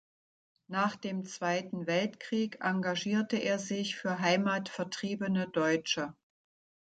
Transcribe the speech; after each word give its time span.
Nach 0.67 0.95
dem 0.95 1.25
Zweiten 1.25 1.85
Weltkrieg 1.85 2.57
engagierte 2.61 3.37
er 3.37 3.59
sich 3.59 3.95
für 3.95 4.17
heimatvertriebene 4.17 5.47
Deutsche. 5.49 6.15